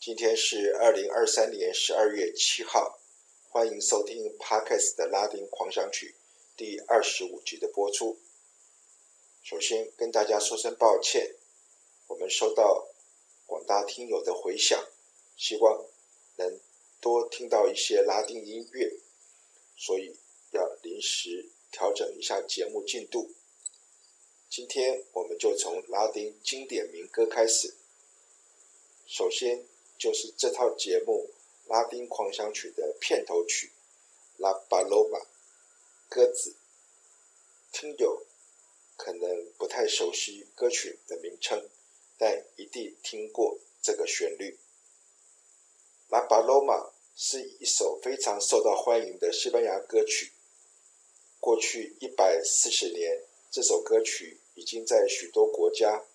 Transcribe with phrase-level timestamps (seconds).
[0.00, 2.98] 今天是二零二三年十二月七号，
[3.50, 6.14] 欢迎收听 Podcast 的拉丁狂想曲
[6.56, 8.18] 第二十五集的播出。
[9.42, 11.36] 首先跟大家说声抱歉，
[12.06, 12.88] 我们收到
[13.44, 14.82] 广大听友的回响，
[15.36, 15.84] 希望
[16.36, 16.58] 能
[17.02, 18.90] 多听到一些拉丁音乐，
[19.76, 20.16] 所以
[20.52, 23.30] 要临时调整一下节目进度。
[24.48, 27.74] 今天我们就从拉丁经典民歌开始，
[29.06, 29.68] 首先。
[30.00, 31.28] 就是这套节目
[31.70, 33.70] 《拉丁狂想曲》的片头曲
[34.42, 35.20] 《La Paloma》
[36.08, 36.56] 鸽子。
[37.70, 38.24] 听友
[38.96, 41.68] 可能不太熟悉歌曲的名称，
[42.16, 44.58] 但一定听过这个旋律。
[46.10, 50.32] 《La Paloma》是一首非常受到欢迎的西班牙歌曲。
[51.40, 56.06] 过去一百四十年，这首歌曲已经在许多国家、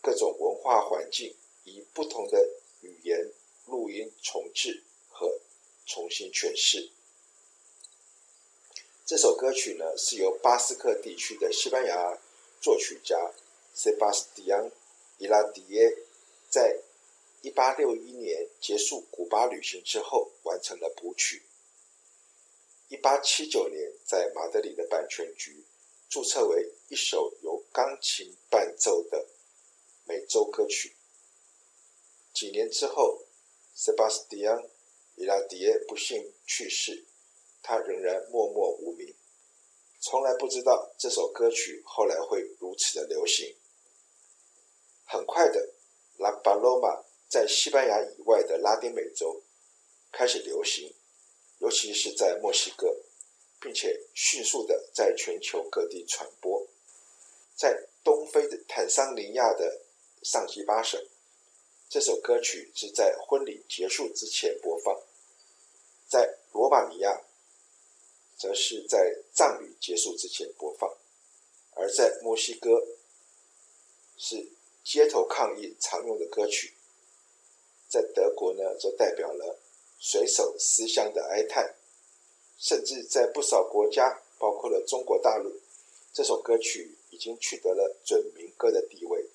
[0.00, 2.48] 各种文化环境以不同的
[2.80, 3.32] 语言
[3.66, 5.40] 录音重制和
[5.86, 6.90] 重新诠释。
[9.04, 12.18] 这首歌曲呢，是由巴斯克地区的西班牙
[12.60, 13.16] 作曲家
[13.72, 14.64] 塞巴斯蒂安·
[15.18, 15.90] 伊拉迪耶
[16.50, 16.78] 在
[17.40, 21.42] 一八六一年结束古巴旅行之后完成了谱曲。
[22.88, 25.64] 一八七九年在马德里的版权局
[26.10, 29.26] 注册为一首由钢琴伴奏的
[30.04, 30.92] 美洲歌曲。
[32.38, 33.24] 几年之后，
[33.74, 34.56] 塞巴斯蒂安·
[35.16, 37.04] 伊拉迪耶不幸去世，
[37.64, 39.12] 他仍然默默无名，
[40.00, 43.56] 从来不知道这首歌曲后来会如此的流行。
[45.04, 45.74] 很快的，
[46.22, 46.88] 《拉巴罗马》
[47.28, 49.42] 在西班牙以外的拉丁美洲
[50.12, 50.94] 开始流行，
[51.58, 52.94] 尤其是在墨西哥，
[53.60, 56.64] 并且迅速的在全球各地传播。
[57.56, 59.82] 在东非的坦桑尼亚的
[60.22, 61.04] 上吉巴省。
[61.90, 64.94] 这首歌曲是在婚礼结束之前播放，
[66.06, 67.22] 在罗马尼亚，
[68.36, 70.94] 则是在葬礼结束之前播放，
[71.72, 72.86] 而在墨西哥，
[74.18, 74.50] 是
[74.84, 76.74] 街头抗议常用的歌曲。
[77.88, 79.58] 在德国呢，则代表了
[79.98, 81.74] 水手思乡的哀叹，
[82.58, 85.58] 甚至在不少国家，包括了中国大陆，
[86.12, 89.26] 这首歌曲已经取得了准民歌的地位。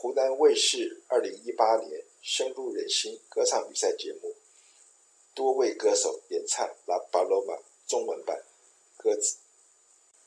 [0.00, 4.36] 湖南卫视二零一八年深入人心歌唱比赛节目，
[5.34, 8.38] 多位歌手演唱《La Paloma》中文版
[9.02, 9.34] 《鸽子》。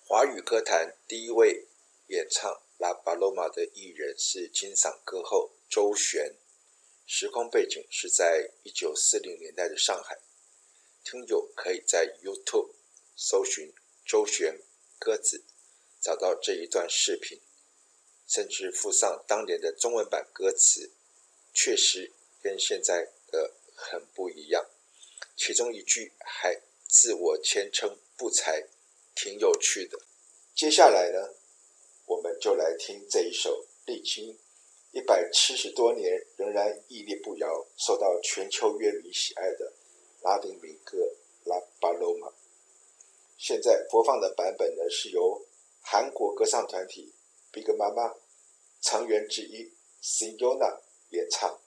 [0.05, 1.67] 华语歌坛第一位
[2.07, 6.35] 演唱《La Paloma》的艺人是金嗓歌后周璇，
[7.05, 10.19] 时空背景是在一九四零年代的上海。
[11.05, 12.71] 听友可以在 YouTube
[13.15, 13.73] 搜寻
[14.05, 14.53] 周璇
[14.99, 15.37] 《鸽子》，
[16.01, 17.39] 找到这一段视频。
[18.31, 20.89] 甚至附上当年的中文版歌词，
[21.53, 24.65] 确实跟现在的很不一样。
[25.35, 28.69] 其中一句还自我谦称不才，
[29.13, 29.99] 挺有趣的。
[30.55, 31.33] 接下来呢，
[32.05, 34.39] 我们就来听这一首历经
[34.91, 39.73] 一百七十多年仍然屹立不摇、受到全球乐迷喜爱的
[40.21, 40.97] 拉丁民歌
[41.49, 42.29] 《La Paloma》。
[43.37, 45.45] 现在播放的版本呢，是由
[45.81, 47.13] 韩国歌唱团体
[47.51, 48.20] Big Mama。
[48.81, 49.71] 成员之一
[50.01, 51.60] ，Siona 演唱。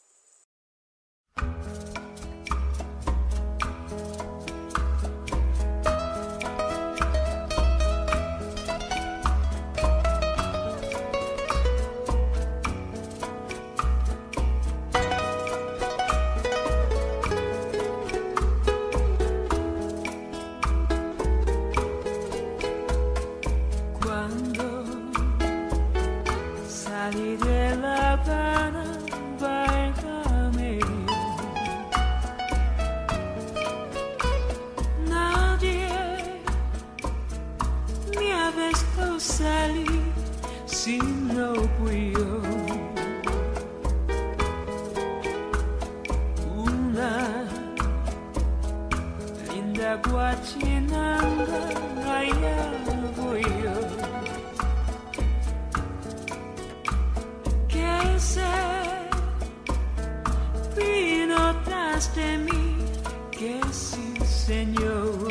[62.12, 62.77] de mí
[63.30, 65.23] que sí, Señor.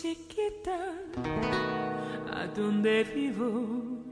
[0.00, 0.94] chiquita,
[2.32, 4.07] a donde vivo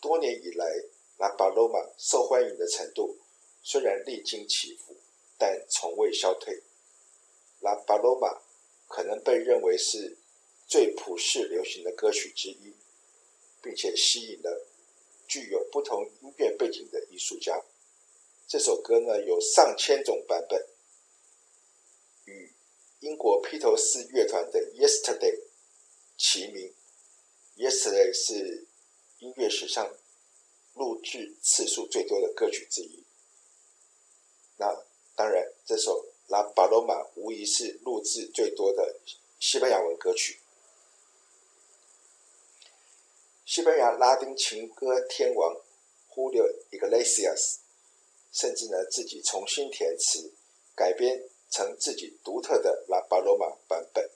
[0.00, 0.64] 多年以来，
[1.18, 3.18] 拉巴罗马受欢迎的程度
[3.62, 4.96] 虽然历经起伏，
[5.36, 6.62] 但从未消退。
[7.60, 8.28] 拉巴罗马
[8.86, 10.16] 可能被认为是
[10.66, 12.72] 最普世流行的歌曲之一，
[13.60, 14.66] 并且吸引了
[15.26, 17.62] 具有不同音乐背景的艺术家。
[18.46, 20.66] 这首歌呢，有上千种版本，
[22.24, 22.52] 与
[23.00, 25.34] 英国披头士乐团的《Yesterday》
[26.16, 26.74] 齐名，
[27.58, 28.66] 《Yesterday》是
[29.18, 29.96] 音乐史上。
[30.78, 33.02] 录制次数最多的歌曲之一。
[34.58, 34.84] 那
[35.14, 39.00] 当然，这首《La Paloma》无疑是录制最多的
[39.40, 40.38] 西班牙文歌曲。
[43.56, 45.56] 西班牙拉丁情歌天王
[46.10, 47.56] Julio Iglesias
[48.30, 50.30] 甚至呢自己重新填词，
[50.74, 54.10] 改编成自己独特的《拉巴罗马》版本。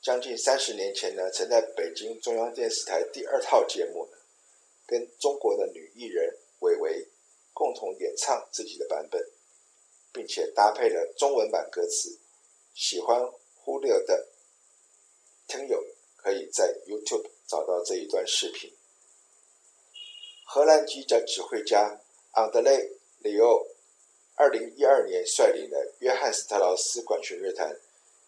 [0.00, 4.16] 将近三十年前呢，曾在北京中央电视台第二套节目呢。
[4.86, 7.06] 跟中国的女艺人韦唯
[7.52, 9.22] 共同演唱自己的版本，
[10.10, 12.18] 并且搭配了中文版歌词。
[12.72, 13.20] 喜欢
[13.62, 14.31] Julio 的
[16.22, 18.72] 可以在 YouTube 找到这一段视频。
[20.44, 22.00] 荷兰籍的指挥家
[22.32, 22.70] 安德烈·
[23.18, 23.66] 里奥，
[24.34, 27.74] 二零一二年率领了约翰斯特劳斯管弦乐团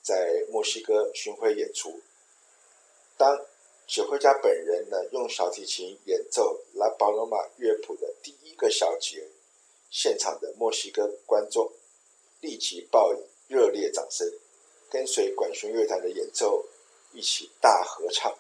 [0.03, 2.01] 在墨西哥巡回演出。
[3.17, 3.47] 当
[3.87, 9.29] 指挥家本人呢，用小提琴演奏拉巴罗马乐谱的第一个小节，
[9.91, 11.71] 现场的墨西哥观众
[12.41, 14.27] 立即报以热烈掌声，
[14.91, 16.67] 跟随管弦乐团的演奏
[17.14, 18.37] 一起大合唱。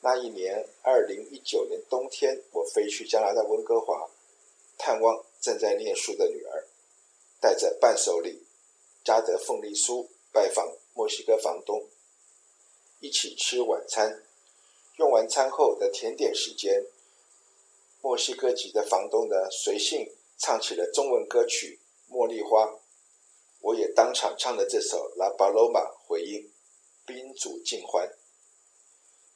[0.00, 4.08] 那一年，二零一九年冬天，我飞去加拿大温哥华
[4.78, 6.64] 探望正在念书的女儿，
[7.40, 8.46] 带着伴手礼
[9.04, 11.88] 加德凤梨酥拜访墨西哥房东。
[13.00, 14.24] 一起吃晚餐，
[14.98, 16.86] 用完餐后的甜点时间，
[18.00, 21.80] 墨西哥籍的房东呢，随性唱起了中文歌曲
[22.12, 22.66] 《茉莉花》，
[23.60, 26.50] 我也当场唱了这首《拉巴罗马》回应，
[27.04, 28.10] 宾主尽欢。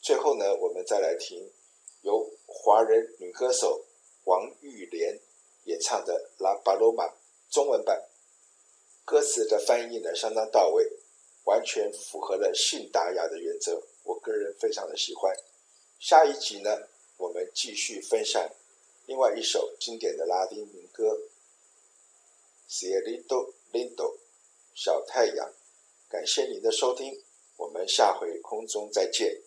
[0.00, 1.52] 最后呢，我们再来听
[2.00, 3.84] 由华人女歌手
[4.24, 5.20] 王玉莲
[5.64, 7.04] 演唱的《拉巴罗马》
[7.50, 8.08] 中文版，
[9.04, 10.90] 歌词的翻译呢，相当到位。
[11.44, 15.34] 完全符合了信达雅的原则，我个人非常的喜欢。
[15.98, 16.70] 下一集呢，
[17.16, 18.48] 我们继续分享
[19.06, 21.18] 另外一首经典的拉丁民歌
[22.70, 24.14] 《Cielito Lindo》
[24.72, 25.52] 小太阳。
[26.12, 27.10] 感谢您的收听，
[27.56, 29.40] 我们下回空中再见，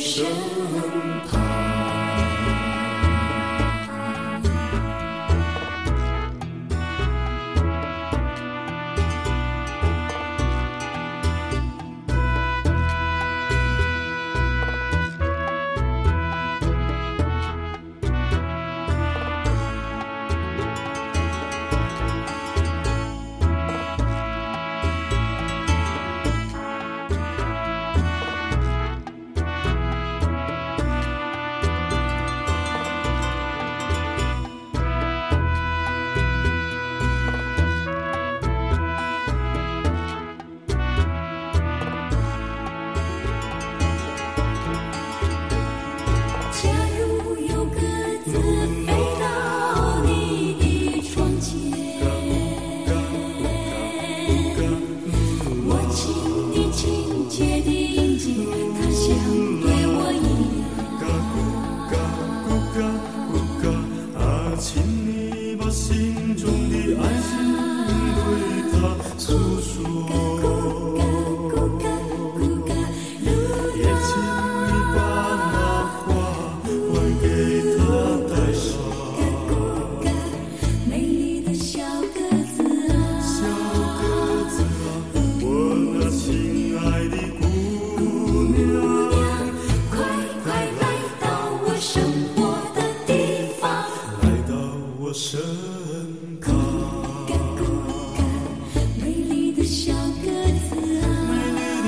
[0.00, 1.09] 生？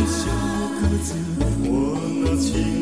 [0.07, 0.29] 小
[0.81, 1.15] 鸽子
[1.65, 2.82] 我那情